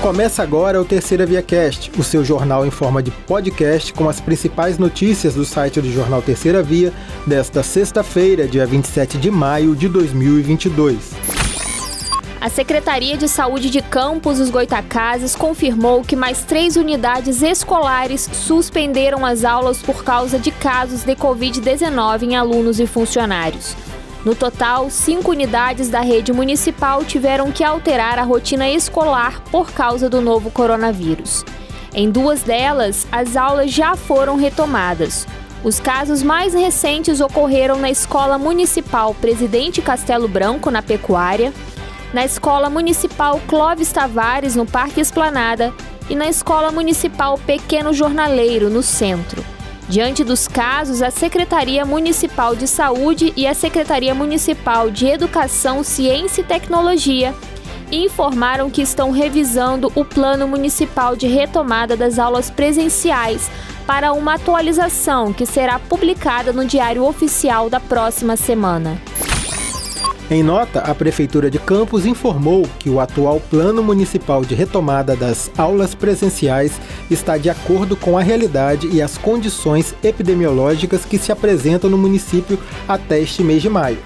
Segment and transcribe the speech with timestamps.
[0.00, 4.20] Começa agora o Terceira Via Cast, o seu jornal em forma de podcast com as
[4.20, 6.92] principais notícias do site do jornal Terceira Via
[7.26, 11.14] desta sexta-feira, dia 27 de maio de 2022.
[12.40, 19.26] A Secretaria de Saúde de Campos dos Goitacazes confirmou que mais três unidades escolares suspenderam
[19.26, 23.74] as aulas por causa de casos de Covid-19 em alunos e funcionários.
[24.24, 30.08] No total, cinco unidades da rede municipal tiveram que alterar a rotina escolar por causa
[30.08, 31.44] do novo coronavírus.
[31.94, 35.26] Em duas delas, as aulas já foram retomadas.
[35.64, 41.52] Os casos mais recentes ocorreram na Escola Municipal Presidente Castelo Branco, na Pecuária,
[42.12, 45.72] na Escola Municipal Clóvis Tavares, no Parque Esplanada,
[46.08, 49.44] e na Escola Municipal Pequeno Jornaleiro, no centro.
[49.88, 56.42] Diante dos casos, a Secretaria Municipal de Saúde e a Secretaria Municipal de Educação, Ciência
[56.42, 57.34] e Tecnologia
[57.90, 63.50] informaram que estão revisando o Plano Municipal de Retomada das Aulas Presenciais
[63.86, 69.00] para uma atualização que será publicada no Diário Oficial da próxima semana.
[70.30, 75.50] Em nota, a Prefeitura de Campos informou que o atual Plano Municipal de Retomada das
[75.56, 76.78] Aulas Presenciais
[77.10, 82.58] está de acordo com a realidade e as condições epidemiológicas que se apresentam no município
[82.86, 83.96] até este mês de maio.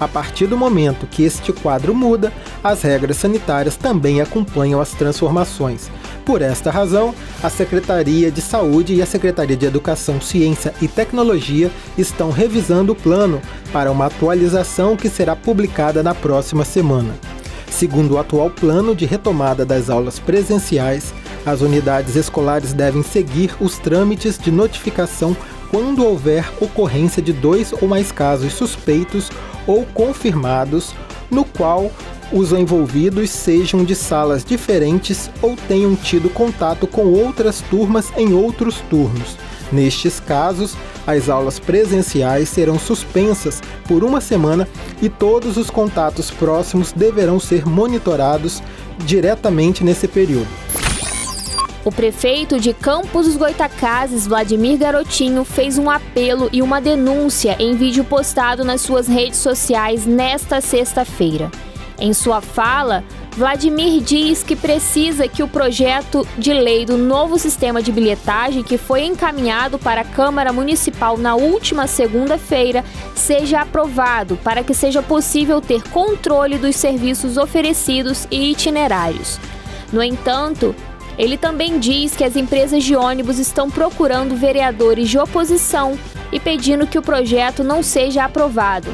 [0.00, 5.88] A partir do momento que este quadro muda, as regras sanitárias também acompanham as transformações.
[6.28, 11.70] Por esta razão, a Secretaria de Saúde e a Secretaria de Educação, Ciência e Tecnologia
[11.96, 13.40] estão revisando o plano
[13.72, 17.14] para uma atualização que será publicada na próxima semana.
[17.70, 21.14] Segundo o atual plano de retomada das aulas presenciais,
[21.46, 25.34] as unidades escolares devem seguir os trâmites de notificação
[25.70, 29.30] quando houver ocorrência de dois ou mais casos suspeitos
[29.66, 30.94] ou confirmados,
[31.30, 31.90] no qual
[32.32, 38.80] os envolvidos sejam de salas diferentes ou tenham tido contato com outras turmas em outros
[38.90, 39.36] turnos.
[39.70, 44.68] Nestes casos, as aulas presenciais serão suspensas por uma semana
[45.00, 48.62] e todos os contatos próximos deverão ser monitorados
[49.04, 50.48] diretamente nesse período.
[51.84, 57.76] O prefeito de Campos dos Goitacazes, Vladimir Garotinho, fez um apelo e uma denúncia em
[57.76, 61.50] vídeo postado nas suas redes sociais nesta sexta-feira.
[61.98, 63.02] Em sua fala,
[63.36, 68.78] Vladimir diz que precisa que o projeto de lei do novo sistema de bilhetagem, que
[68.78, 72.84] foi encaminhado para a Câmara Municipal na última segunda-feira,
[73.16, 79.40] seja aprovado para que seja possível ter controle dos serviços oferecidos e itinerários.
[79.92, 80.74] No entanto,
[81.16, 85.98] ele também diz que as empresas de ônibus estão procurando vereadores de oposição
[86.30, 88.88] e pedindo que o projeto não seja aprovado.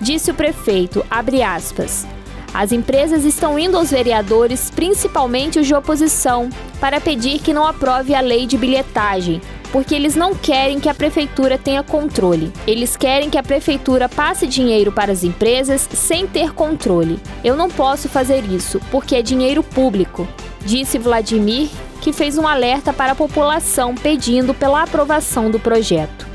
[0.00, 2.06] Disse o prefeito, abre aspas.
[2.52, 6.50] As empresas estão indo aos vereadores, principalmente os de oposição,
[6.80, 9.40] para pedir que não aprove a lei de bilhetagem,
[9.70, 12.52] porque eles não querem que a prefeitura tenha controle.
[12.66, 17.20] Eles querem que a prefeitura passe dinheiro para as empresas sem ter controle.
[17.44, 20.26] Eu não posso fazer isso, porque é dinheiro público,
[20.64, 21.68] disse Vladimir,
[22.00, 26.29] que fez um alerta para a população pedindo pela aprovação do projeto.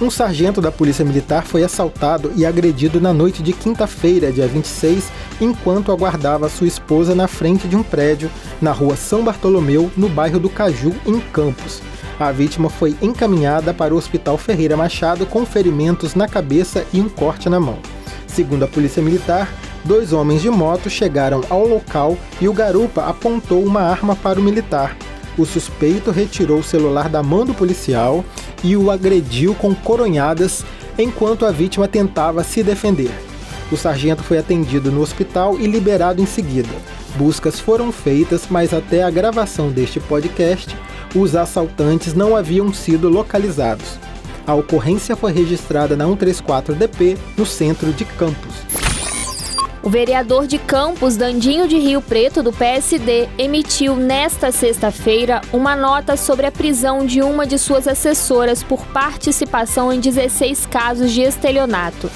[0.00, 5.12] Um sargento da Polícia Militar foi assaltado e agredido na noite de quinta-feira, dia 26,
[5.38, 8.30] enquanto aguardava sua esposa na frente de um prédio
[8.62, 11.82] na rua São Bartolomeu, no bairro do Caju, em Campos.
[12.18, 17.08] A vítima foi encaminhada para o Hospital Ferreira Machado com ferimentos na cabeça e um
[17.08, 17.78] corte na mão.
[18.26, 19.52] Segundo a Polícia Militar,
[19.84, 24.42] dois homens de moto chegaram ao local e o garupa apontou uma arma para o
[24.42, 24.96] militar.
[25.36, 28.24] O suspeito retirou o celular da mão do policial
[28.62, 30.64] e o agrediu com coronhadas
[30.98, 33.10] enquanto a vítima tentava se defender.
[33.70, 36.68] O sargento foi atendido no hospital e liberado em seguida.
[37.16, 40.76] Buscas foram feitas, mas até a gravação deste podcast,
[41.14, 43.98] os assaltantes não haviam sido localizados.
[44.46, 48.79] A ocorrência foi registrada na 134DP, no centro de Campos.
[49.82, 56.18] O vereador de Campos, Dandinho de Rio Preto, do PSD, emitiu nesta sexta-feira uma nota
[56.18, 62.10] sobre a prisão de uma de suas assessoras por participação em 16 casos de estelionato.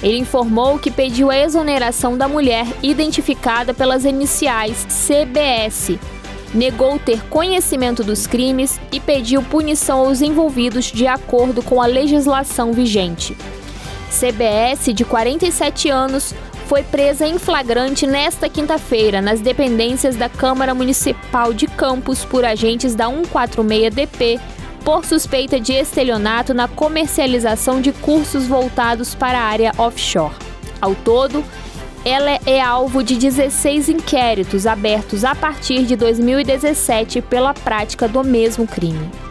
[0.00, 5.98] Ele informou que pediu a exoneração da mulher identificada pelas iniciais CBS,
[6.54, 12.72] negou ter conhecimento dos crimes e pediu punição aos envolvidos de acordo com a legislação
[12.72, 13.36] vigente.
[14.08, 16.34] CBS, de 47 anos,
[16.68, 22.94] foi presa em flagrante nesta quinta-feira nas dependências da Câmara Municipal de Campos por agentes
[22.94, 24.38] da 146DP
[24.84, 30.34] por suspeita de estelionato na comercialização de cursos voltados para a área offshore.
[30.78, 31.42] Ao todo,
[32.04, 38.66] ela é alvo de 16 inquéritos abertos a partir de 2017 pela prática do mesmo
[38.66, 39.27] crime.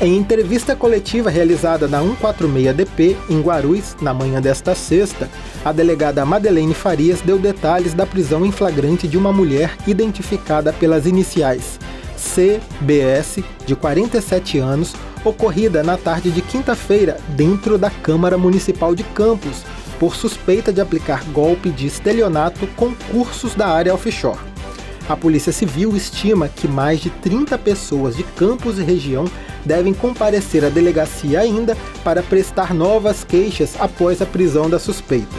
[0.00, 5.28] Em entrevista coletiva realizada na 146DP, em Guarulhos, na manhã desta sexta,
[5.64, 11.06] a delegada Madeleine Farias deu detalhes da prisão em flagrante de uma mulher identificada pelas
[11.06, 11.78] iniciais
[12.16, 14.94] CBS, de 47 anos,
[15.24, 19.62] ocorrida na tarde de quinta-feira dentro da Câmara Municipal de Campos,
[19.98, 24.55] por suspeita de aplicar golpe de estelionato com cursos da área offshore.
[25.08, 29.24] A Polícia Civil estima que mais de 30 pessoas de Campos e região
[29.64, 35.36] devem comparecer à delegacia ainda para prestar novas queixas após a prisão da suspeita.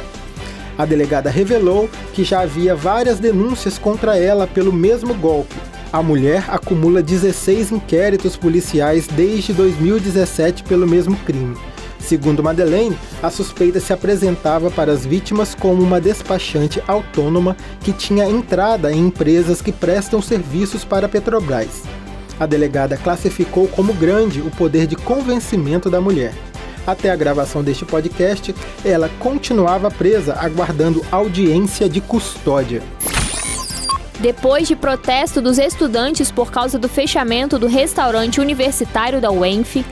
[0.77, 5.55] A delegada revelou que já havia várias denúncias contra ela pelo mesmo golpe.
[5.91, 11.57] A mulher acumula 16 inquéritos policiais desde 2017 pelo mesmo crime.
[11.99, 18.29] Segundo Madeleine, a suspeita se apresentava para as vítimas como uma despachante autônoma que tinha
[18.29, 21.83] entrada em empresas que prestam serviços para a Petrobras.
[22.39, 26.33] A delegada classificou como grande o poder de convencimento da mulher.
[26.85, 28.55] Até a gravação deste podcast,
[28.85, 32.81] ela continuava presa aguardando audiência de custódia.
[34.19, 39.85] Depois de protesto dos estudantes por causa do fechamento do restaurante universitário da UENF,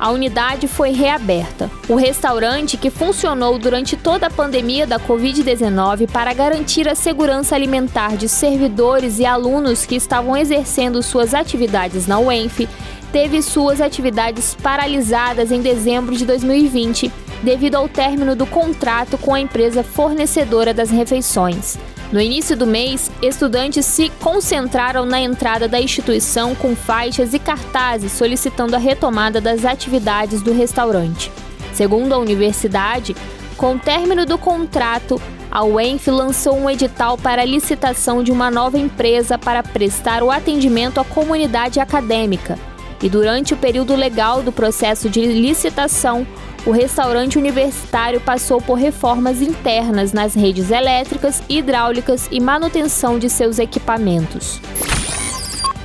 [0.00, 1.70] a unidade foi reaberta.
[1.86, 8.16] O restaurante, que funcionou durante toda a pandemia da Covid-19 para garantir a segurança alimentar
[8.16, 12.66] de servidores e alunos que estavam exercendo suas atividades na UENF,
[13.12, 17.12] teve suas atividades paralisadas em dezembro de 2020
[17.42, 21.78] devido ao término do contrato com a empresa fornecedora das refeições.
[22.12, 28.10] No início do mês, estudantes se concentraram na entrada da instituição com faixas e cartazes
[28.10, 31.30] solicitando a retomada das atividades do restaurante.
[31.72, 33.14] Segundo a universidade,
[33.56, 35.22] com o término do contrato,
[35.52, 40.32] a UENF lançou um edital para a licitação de uma nova empresa para prestar o
[40.32, 42.58] atendimento à comunidade acadêmica.
[43.00, 46.26] E durante o período legal do processo de licitação,
[46.66, 53.58] o restaurante universitário passou por reformas internas nas redes elétricas, hidráulicas e manutenção de seus
[53.58, 54.60] equipamentos.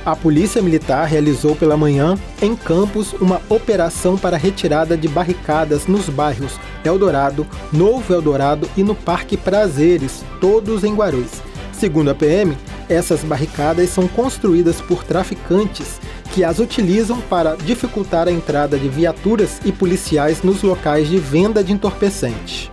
[0.04, 6.08] A Polícia Militar realizou pela manhã, em Campos, uma operação para retirada de barricadas nos
[6.08, 11.42] bairros Eldorado, Novo Eldorado e no Parque Prazeres, todos em Guarulhos.
[11.72, 12.56] Segundo a PM,
[12.88, 16.00] essas barricadas são construídas por traficantes
[16.36, 21.64] que as utilizam para dificultar a entrada de viaturas e policiais nos locais de venda
[21.64, 22.70] de entorpecentes.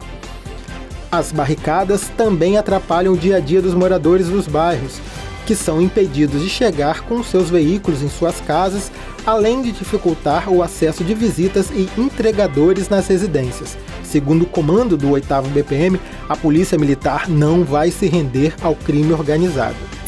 [1.10, 5.00] As barricadas também atrapalham o dia a dia dos moradores dos bairros,
[5.46, 8.92] que são impedidos de chegar com seus veículos em suas casas,
[9.26, 13.78] além de dificultar o acesso de visitas e entregadores nas residências.
[14.04, 19.14] Segundo o comando do 8 BPM, a Polícia Militar não vai se render ao crime
[19.14, 20.03] organizado.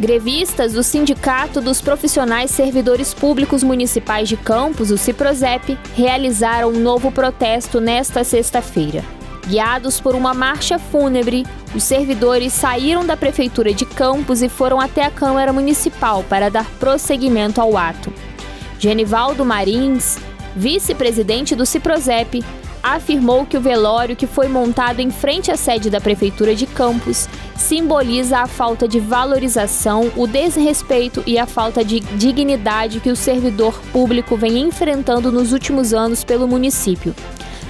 [0.00, 7.12] Grevistas do Sindicato dos Profissionais Servidores Públicos Municipais de Campos, o CIPROSEP, realizaram um novo
[7.12, 9.04] protesto nesta sexta-feira.
[9.46, 11.44] Guiados por uma marcha fúnebre,
[11.74, 16.64] os servidores saíram da Prefeitura de Campos e foram até a Câmara Municipal para dar
[16.78, 18.10] prosseguimento ao ato.
[18.78, 20.18] Genivaldo Marins,
[20.56, 22.42] vice-presidente do CIPROSEP,
[22.82, 27.28] afirmou que o velório que foi montado em frente à sede da Prefeitura de Campos
[27.60, 33.78] simboliza a falta de valorização, o desrespeito e a falta de dignidade que o servidor
[33.92, 37.14] público vem enfrentando nos últimos anos pelo município.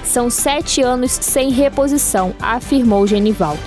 [0.03, 3.61] São sete anos sem reposição, afirmou Genivaldo.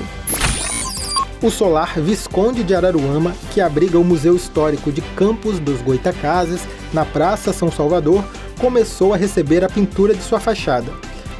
[1.42, 7.04] O solar Visconde de Araruama, que abriga o Museu Histórico de Campos dos Goitacazes, na
[7.04, 8.24] Praça São Salvador,
[8.58, 10.90] começou a receber a pintura de sua fachada.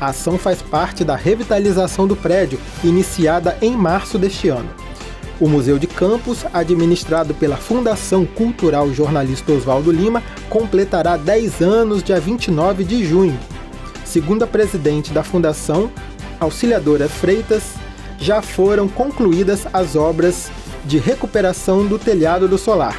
[0.00, 4.68] A ação faz parte da revitalização do prédio, iniciada em março deste ano.
[5.40, 12.20] O Museu de Campos, administrado pela Fundação Cultural Jornalista Oswaldo Lima, completará 10 anos dia
[12.20, 13.38] 29 de junho.
[14.04, 15.90] Segundo a presidente da Fundação,
[16.38, 17.62] Auxiliadora Freitas,
[18.18, 20.50] já foram concluídas as obras
[20.84, 22.96] de recuperação do telhado do solar.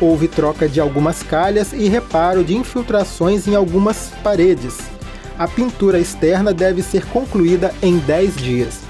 [0.00, 4.95] Houve troca de algumas calhas e reparo de infiltrações em algumas paredes
[5.38, 8.80] a pintura externa deve ser concluída em 10 dias.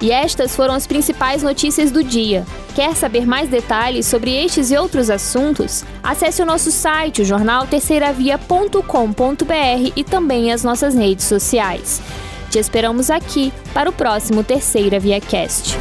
[0.00, 2.46] E estas foram as principais notícias do dia.
[2.74, 5.84] Quer saber mais detalhes sobre estes e outros assuntos?
[6.02, 12.00] Acesse o nosso site, o jornal terceiravia.com.br e também as nossas redes sociais.
[12.50, 15.76] Te esperamos aqui para o próximo Terceira Via Cast.